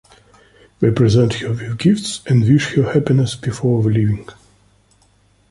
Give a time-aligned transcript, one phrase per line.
[0.79, 4.27] They present her with gifts and wish her happiness before leaving.